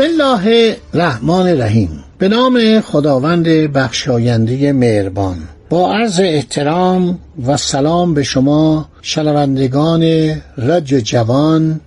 [0.00, 2.04] بسم الله الرحمن الرحیم.
[2.18, 5.36] به نام خداوند بخشاینده مهربان.
[5.70, 10.02] با عرض احترام و سلام به شما شنوندگان
[10.58, 11.80] رج جوان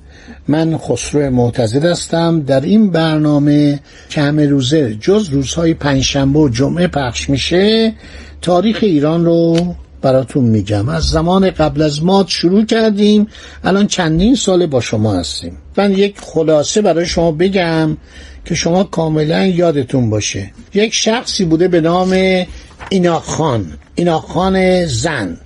[0.47, 2.41] من خسرو معتزد هستم.
[2.41, 7.93] در این برنامه که همه روزه جز روزهای پنجشنبه و جمعه پخش میشه
[8.41, 10.89] تاریخ ایران رو براتون میگم.
[10.89, 13.27] از زمان قبل از ماد شروع کردیم.
[13.63, 15.57] الان چندین سال با شما هستیم.
[15.77, 17.97] من یک خلاصه برای شما بگم
[18.45, 20.51] که شما کاملا یادتون باشه.
[20.73, 22.43] یک شخصی بوده به نام
[22.89, 25.37] ایناخان ایناخان زن.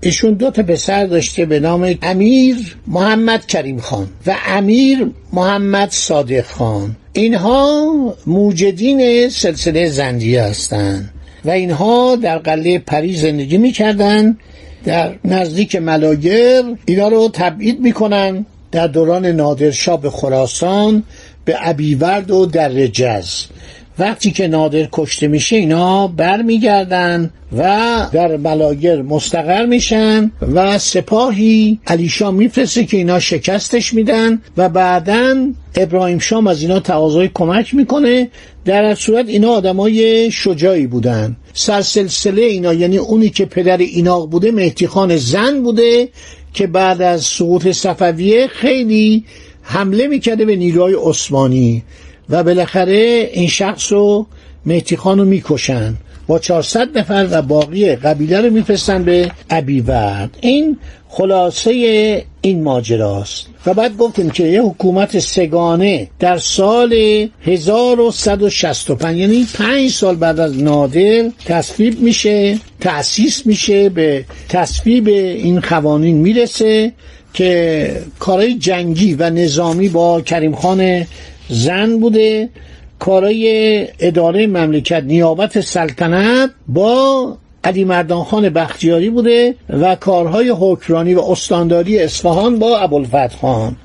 [0.00, 6.46] ایشون دو تا پسر داشته به نام امیر محمد کریم خان و امیر محمد صادق
[6.46, 6.96] خان.
[7.12, 7.84] اینها
[8.26, 11.14] موجدین سلسله زندیه هستند
[11.48, 14.36] و اینها در قلعه پری زندگی می‌کردن
[14.84, 21.02] در نزدیک ملاگر اینا رو تبعید می‌کنن در دوران نادرشاه به خراسان
[21.44, 23.44] به ابیورد و در جز
[23.98, 27.62] وقتی که نادر کشته میشه اینا برمیگردن و
[28.12, 36.18] در ملاگر مستقر میشن و سپاهی علیشا میفرسته که اینا شکستش میدن و بعدا ابراهیم
[36.18, 38.28] شام از اینا تقاضای کمک می‌کنه.
[38.64, 41.36] در صورت اینا آدمای شجاعی بودن.
[41.52, 46.08] سرسلسله اینا یعنی اونی که پدر ایناق بوده مهدی خان زن بوده
[46.54, 49.24] که بعد از سقوط صفویه خیلی
[49.62, 51.82] حمله می‌کرده به نیروهای عثمانی.
[52.30, 54.26] و بالاخره این شخص رو
[54.66, 55.94] مهدی خان رو می‌کشن.
[56.26, 60.78] با 400 نفر و باقی قبیله رو میفرستن به ابیورد این
[61.08, 61.72] خلاصه
[62.40, 63.46] این ماجراست.
[63.66, 66.94] و بعد گفتیم که یه حکومت سگانه در سال
[67.42, 76.16] 1165 یعنی پنج سال بعد از نادر تصویب میشه تأسیس میشه به تصویب این قوانین
[76.16, 76.92] می‌رسه
[77.34, 81.06] که کارهای جنگی و نظامی با کریم خان
[81.48, 82.48] زن بوده
[82.98, 91.20] کارای اداره مملکت نیابت سلطنت با علی مردان خان بختیاری بوده و کارهای حکرانی و
[91.20, 93.76] استانداری اصفهان با ابوالفتح خان.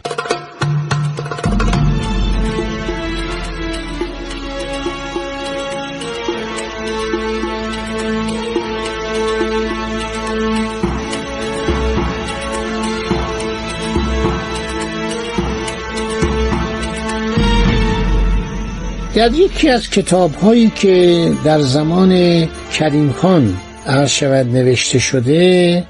[19.15, 23.57] در یکی از کتاب هایی که در زمان کریم خان
[23.87, 25.83] عرض نوشته شده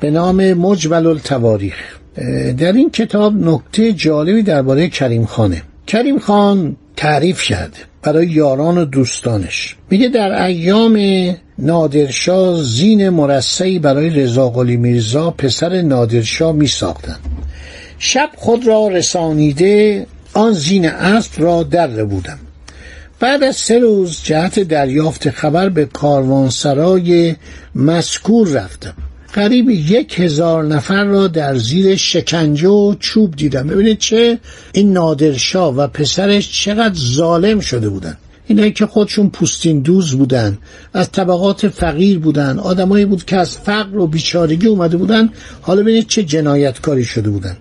[0.00, 1.74] به نام مجمل التواریخ
[2.58, 5.62] در این کتاب نکته جالبی درباره کریم خانه.
[5.86, 9.76] کریم خان تعریف کرده برای یاران و دوستانش.
[9.90, 10.98] میگه در ایام
[11.58, 17.16] نادرشاه زین مرسعی برای رضاقلی میرزا پسر نادرشاه می ساختن.
[17.98, 22.38] شب خود را رسانیده آن زین اسب را در بودم
[23.20, 27.36] بعد از سه روز جهت دریافت خبر به کاروانسرای
[27.74, 28.94] مسکور رفتم.
[29.32, 33.66] قریب یک هزار نفر را در زیر شکنجه و چوب دیدم.
[33.66, 34.38] ببینید چه
[34.72, 38.16] این نادرشاه و پسرش چقدر ظالم شده بودن
[38.46, 40.58] اینایی که خودشون پوستین دوز بودن
[40.94, 45.30] از طبقات فقیر بودن آدمایی بود که از فقر و بیچارگی اومده بودن.
[45.60, 47.56] حالا ببینید چه جنایتکاری شده بودن.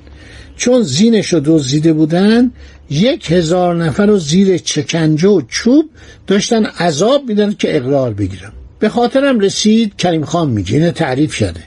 [0.57, 2.51] چون زینش رو دزدیده بودن
[2.89, 5.85] یک هزار نفر رو زیر چکنجه و چوب
[6.27, 8.51] داشتن عذاب میدن که اقرار بگیرن.
[8.79, 11.63] به خاطرم رسید کریم خان میگه اینه تعریف شده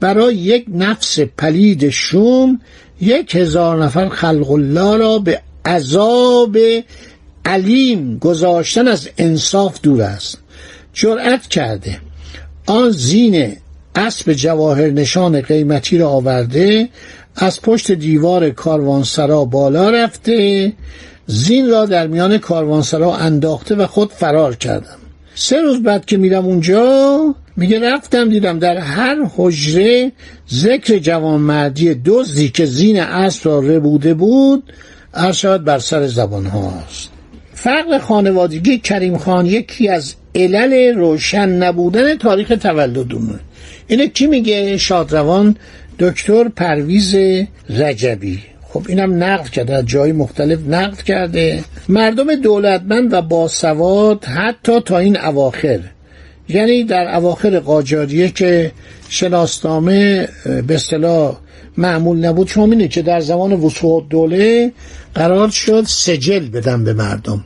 [0.00, 2.60] برای یک نفس پلید شوم
[3.00, 6.56] یک هزار نفر خلق الله را به عذاب
[7.44, 10.38] علیم گذاشتن از انصاف دور است.
[10.92, 12.00] جرأت کرده.
[12.66, 13.56] آن زین
[13.94, 16.88] اسب جواهر نشان قیمتی را آورده
[17.36, 20.72] از پشت دیوار کاروانسرا بالا رفته
[21.26, 24.98] زین را در میان کاروانسرا انداخته و خود فرار کردم.
[25.34, 30.12] سه روز بعد که میرم اونجا میگه رفتم دیدم در هر حجره
[30.50, 34.72] ذکر جوانمردی دزدی که زین اسب را ربوده بود
[35.14, 37.10] ارشاد بر سر زبان هاست.
[37.54, 43.40] فرق خانوادگی کریم خان یکی از علل روشن نبودن تاریخ تولدونه
[43.88, 45.56] اینه کی میگه؟ شادروان
[45.98, 47.14] دکتر پرویز
[47.70, 48.38] رجبی.
[48.68, 51.64] خب اینم نقد کرده از جای مختلف نقد کرده.
[51.88, 55.80] مردم دولتمند و باسواد حتی تا این اواخر.
[56.48, 58.72] یعنی در اواخر قاجاریه که
[59.08, 60.28] شناسنامه
[60.66, 61.36] به اصطلاح
[61.76, 62.48] معمول نبود.
[62.48, 64.72] شما که در زمان وسوع دوله
[65.14, 67.44] قرار شد سجل بدن به مردم.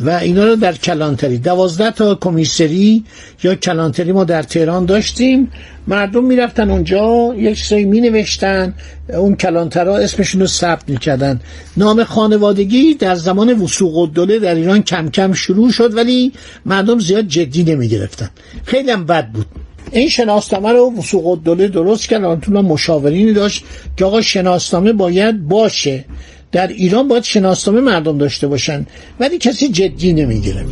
[0.00, 1.38] و اینا رو در کلانتری.
[1.38, 3.04] دوازده تا کمیسری
[3.42, 5.50] یا کلانتری ما در تهران داشتیم.
[5.86, 8.74] مردم می‌رفتن اونجا یک سری می نوشتن
[9.08, 11.40] اون کلانترها اسمشون رو ثبت می‌کردن.
[11.76, 16.32] نام خانوادگی در زمان وسوق الدوله در ایران کم کم شروع شد ولی
[16.66, 18.30] مردم زیاد جدی نمی گرفتن
[18.64, 19.46] خیلی هم بد بود.
[19.92, 22.24] این شناسنامه رو وسوق الدوله درست کرد.
[22.24, 23.64] آنتون مشاورینی داشت
[23.96, 26.04] که آقا شناسنامه باید باشه.
[26.52, 28.86] در ایران باید شناسنامه مردم داشته باشن
[29.20, 30.66] ولی کسی جدی نمی‌گیره.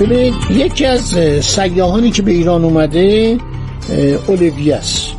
[0.00, 3.38] ببینید یکی از سیاهانی که به ایران اومده
[4.28, 5.09] اولیوی است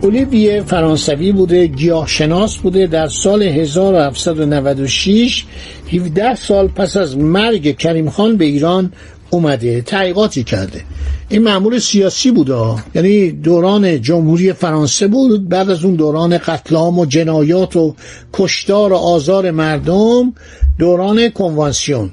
[0.00, 2.86] اولیویه فرانسوی بوده گیاهشناس بوده.
[2.86, 5.44] در سال 1796
[5.92, 8.92] 17 سال پس از مرگ کریم خان به ایران
[9.30, 10.80] اومده تحقیقاتی کرده.
[11.28, 15.48] این معمول سیاسی بوده یعنی دوران جمهوری فرانسه بود.
[15.48, 17.94] بعد از اون دوران قتل و جنایات و
[18.32, 20.32] کشتار و آزار مردم
[20.78, 22.10] دوران کنوانسیون.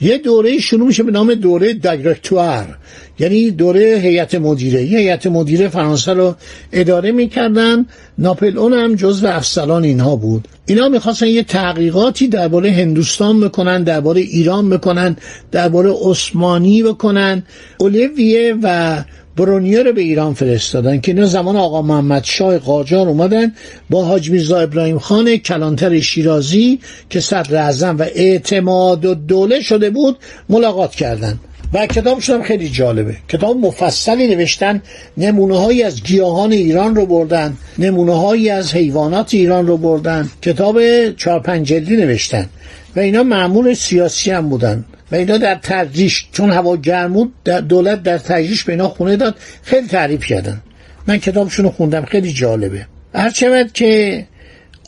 [0.00, 2.78] یه دوره شروع میشه به نام دوره دایرکتوار
[3.18, 4.80] یعنی دوره هیئت مدیره.
[4.80, 6.34] هیئت مدیره فرانسه رو
[6.72, 7.86] اداره می‌کردن.
[8.18, 10.48] ناپل اون هم جزو افسران اینها بود.
[10.66, 15.16] اینا می‌خواستن یه تحقیقاتی درباره هندوستان بکنن درباره ایران بکنن
[15.52, 17.42] درباره عثمانی بکنن.
[17.78, 19.04] اولیویه و
[19.36, 23.52] برونیه رو به ایران فرستادن که اینا زمان آقا محمد شاه قاجار اومدن
[23.90, 29.90] با حاج میرزا ابراهیم خان کلانتر شیرازی که صدر اعظم و اعتماد و دوله شده
[29.90, 31.40] بود ملاقات کردند
[31.74, 33.16] و کتابشون هم خیلی جالبه.
[33.28, 34.82] کتاب مفصلی نوشتن
[35.16, 40.30] نمونه هایی از گیاهان ایران رو بردن نمونه هایی از حیوانات ایران رو بردن.
[40.42, 42.48] کتاب چهار جلدی نوشتن.
[42.96, 44.84] و اینا معمول سیاسی هم بودن.
[45.12, 49.16] و اینا در ترجیش چون هوا گرم بود در دولت در ترجیش به اینا خونه
[49.16, 50.62] داد خیلی تعریف کردن.
[51.06, 52.86] من کتابشون رو خوندم خیلی جالبه.
[53.14, 54.24] هرچند که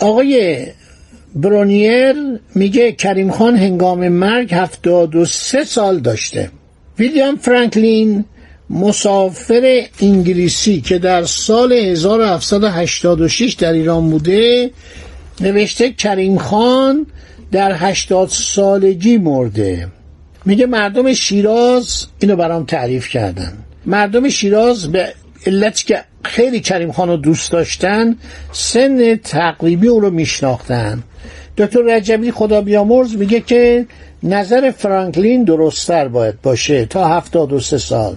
[0.00, 0.66] آقای
[1.34, 2.14] برونیر
[2.54, 6.50] میگه کریم خان هنگام مرگ هفتاد و سه سال داشته.
[6.98, 8.24] ویلیام فرانکلین
[8.70, 14.70] مسافر انگلیسی که در سال 1786 در ایران بوده
[15.40, 17.06] نوشته کریم خان
[17.52, 19.88] در 80 سالگی مرده.
[20.44, 23.52] میگه مردم شیراز اینو برام تعریف کردن.
[23.86, 25.12] مردم شیراز به
[25.46, 28.16] علتی که خیلی کریم خان رو دوست داشتن
[28.52, 31.02] سن تقریبی او رو میشناختن.
[31.56, 33.86] دکتر رجبی خدا بیامرز میگه که
[34.22, 38.16] نظر فرانکلین درستتر باید باشه تا هفتاد و سه سال.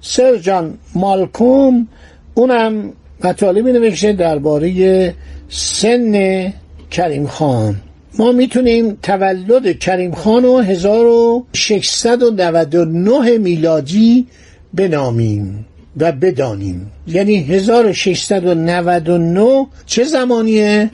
[0.00, 1.88] سر جان مالکوم
[2.34, 2.92] اونم
[3.24, 5.14] مطالبی نوشته درباره
[5.48, 6.52] سن
[6.90, 7.76] کریم خان.
[8.18, 14.26] ما می‌تونیم تولد کریم خان رو 1699 میلادی
[14.74, 15.66] بنامیم
[15.96, 16.90] و بدانیم.
[17.06, 20.90] یعنی 1699 چه زمانیه؟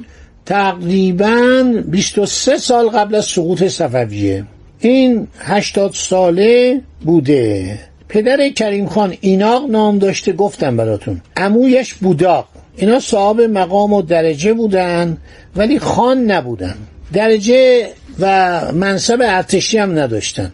[0.46, 4.44] تقریبا 23 سال قبل از سقوط صفویه.
[4.80, 7.78] این 80 ساله بوده.
[8.08, 11.20] پدر کریم خان ایناق نام داشته گفتم براتون.
[11.36, 12.48] امویش بوداق.
[12.76, 15.16] اینا صاحب مقام و درجه بودن
[15.56, 16.74] ولی خان نبودن.
[17.12, 17.88] درجه
[18.20, 20.52] و منصب ارتشی هم نداشتن.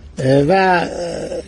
[0.49, 0.81] و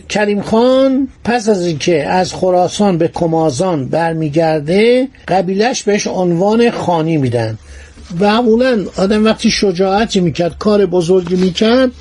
[0.09, 7.57] کریم خان پس از اینکه از خراسان به کمازان برمیگرده قبیلش بهش عنوان خانی میدن.
[8.19, 11.91] و معمولا آدم وقتی شجاعتی می‌کرد کار بزرگی می‌کرد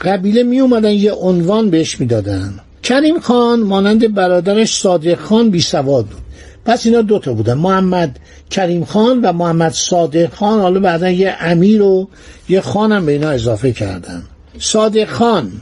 [0.00, 2.54] قبیله میومدن یه عنوان بهش می‌دادن.
[2.82, 6.27] کریم خان مانند برادرش صادق خان بی سواد بود.
[6.68, 7.54] پس اینا دوتا بودن.
[7.54, 8.18] محمد
[8.50, 10.60] کریم خان و محمد صادق خان.
[10.60, 12.08] حالا بعدا یه امیر و
[12.48, 14.22] یه خانم به اینا اضافه کردن.
[14.58, 15.52] صادق خان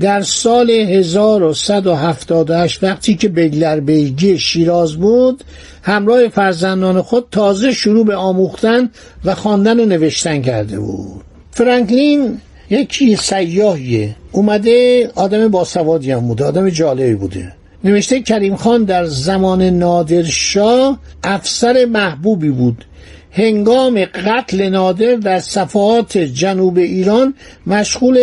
[0.00, 5.44] در سال 1178 وقتی که بگلر بیگی شیراز بود
[5.82, 8.90] همراه فرزندان خود تازه شروع به آموختن
[9.24, 11.24] و خواندن و نوشتن کرده بود.
[11.50, 12.38] فرانکلین
[12.70, 14.16] یکی سیاهیه.
[14.32, 17.59] اومده آدم باسوادی هم بوده آدم جالبی بوده.
[17.84, 22.84] نوشته کریم خان در زمان نادرشاه افسر محبوبی بود.
[23.32, 27.34] هنگام قتل نادر در صفحات جنوب ایران
[27.66, 28.18] مشغول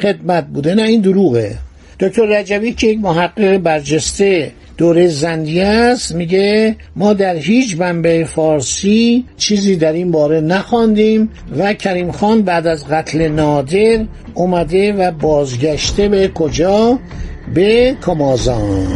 [0.00, 0.74] خدمت بوده.
[0.74, 1.58] نه این دروغه.
[2.00, 9.24] دکتر رجبی که یک محقق برجسته دوره زندیه است میگه ما در هیچ منبع فارسی
[9.36, 16.08] چیزی در این باره نخواندیم و کریم خان بعد از قتل نادر اومده و بازگشته
[16.08, 16.98] به کجا؟
[17.54, 18.86] به کمازان.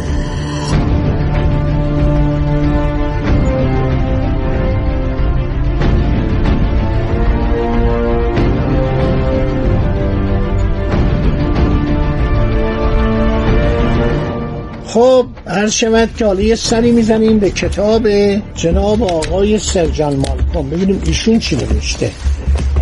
[14.85, 18.07] خب هر شود که حالا یه سری می‌زنیم به کتاب
[18.55, 22.11] جناب آقای سرجان مالکم ببینیم ایشون چی نوشته.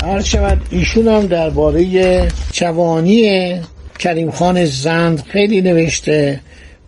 [0.04, 3.54] هر شود ایشون هم درباره جوانی
[4.02, 6.40] کریم خان زند خیلی نوشته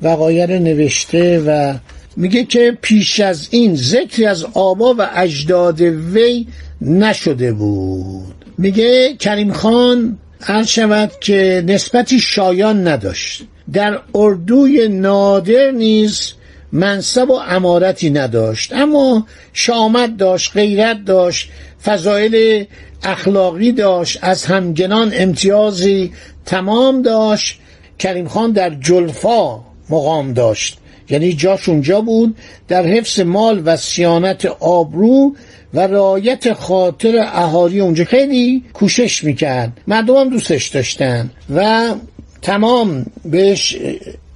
[0.01, 1.73] وقایر نوشته و
[2.17, 6.47] میگه که پیش از این ذکری از آبا و اجداد وی
[6.81, 8.45] نشده بود.
[8.57, 13.43] میگه کریم خان هر شود که نسبتی شایان نداشت.
[13.73, 16.33] در اردوی نادر نیز
[16.73, 18.73] منصب و امارتی نداشت.
[18.73, 21.49] اما شامت داشت غیرت داشت
[21.83, 22.65] فضایل
[23.03, 26.11] اخلاقی داشت از همگنان امتیازی
[26.45, 27.59] تمام داشت.
[27.99, 30.77] کریم خان در جلفا مقام داشت.
[31.09, 32.37] یعنی جاش اونجا بود
[32.67, 35.35] در حفظ مال و سیانت آبرو
[35.73, 39.71] و رایت خاطر اهالی اونجا خیلی کوشش می‌کرد.
[39.87, 41.93] مردم هم دوستش داشتن و
[42.41, 43.77] تمام بهش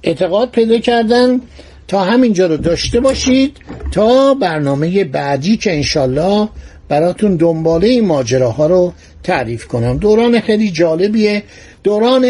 [0.02, 1.40] اعتقاد پیدا کردن.
[1.88, 3.56] تا همینجا رو داشته باشید
[3.92, 6.48] تا برنامه بعدی که انشالله
[6.88, 8.92] براتون دنباله این ماجراها رو
[9.22, 9.98] تعریف کنم.
[9.98, 11.42] دوران خیلی جالبیه.
[11.82, 12.26] دوران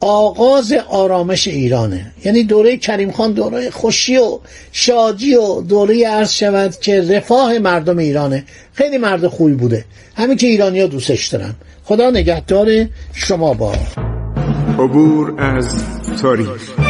[0.00, 2.12] آغاز آرامش ایرانه.
[2.24, 4.38] یعنی دوره کریم خان دوره خوشی و
[4.72, 8.44] شادی و دوره عرض شود که رفاه مردم ایرانه.
[8.72, 9.84] خیلی مرد خوبی بوده.
[10.16, 11.54] همین که ایرانی ها دوستش دارن.
[11.84, 13.74] خدا نگهدار شما با.
[14.78, 15.84] عبور از
[16.22, 16.89] تاریخ.